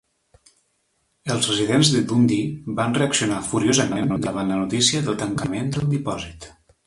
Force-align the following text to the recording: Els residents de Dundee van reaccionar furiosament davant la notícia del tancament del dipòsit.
Els 1.33 1.49
residents 1.49 1.91
de 1.95 2.01
Dundee 2.11 2.73
van 2.79 2.97
reaccionar 2.99 3.43
furiosament 3.51 4.15
davant 4.25 4.51
la 4.55 4.59
notícia 4.65 5.05
del 5.09 5.23
tancament 5.25 5.73
del 5.77 5.89
dipòsit. 5.95 6.51